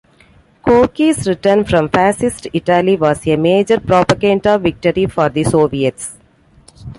Gorky's 0.63 1.27
return 1.27 1.63
from 1.63 1.87
Fascist 1.87 2.47
Italy 2.53 2.95
was 2.95 3.27
a 3.27 3.35
major 3.35 3.79
propaganda 3.79 4.57
victory 4.57 5.05
for 5.05 5.29
the 5.29 5.43
Soviets. 5.43 6.17